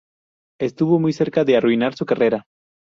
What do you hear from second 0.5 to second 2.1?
Estuvo muy cerca de arruinar su